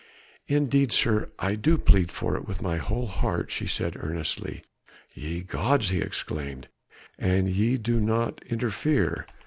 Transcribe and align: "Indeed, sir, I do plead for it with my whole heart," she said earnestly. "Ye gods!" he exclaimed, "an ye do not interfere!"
"Indeed, 0.47 0.91
sir, 0.91 1.29
I 1.37 1.53
do 1.53 1.77
plead 1.77 2.11
for 2.11 2.35
it 2.35 2.47
with 2.47 2.59
my 2.59 2.77
whole 2.77 3.05
heart," 3.05 3.51
she 3.51 3.67
said 3.67 3.95
earnestly. 3.99 4.63
"Ye 5.13 5.43
gods!" 5.43 5.89
he 5.89 5.99
exclaimed, 6.01 6.67
"an 7.19 7.45
ye 7.45 7.77
do 7.77 7.99
not 7.99 8.41
interfere!" 8.47 9.27